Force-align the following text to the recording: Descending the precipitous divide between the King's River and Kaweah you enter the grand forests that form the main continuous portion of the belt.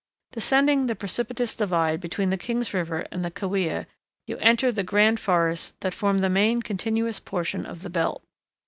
Descending 0.31 0.87
the 0.87 0.95
precipitous 0.95 1.55
divide 1.55 2.01
between 2.01 2.31
the 2.31 2.35
King's 2.37 2.73
River 2.73 3.05
and 3.11 3.23
Kaweah 3.35 3.85
you 4.25 4.37
enter 4.37 4.71
the 4.71 4.81
grand 4.81 5.19
forests 5.19 5.73
that 5.81 5.93
form 5.93 6.21
the 6.21 6.27
main 6.27 6.63
continuous 6.63 7.19
portion 7.19 7.67
of 7.67 7.83
the 7.83 7.89
belt. 7.91 8.23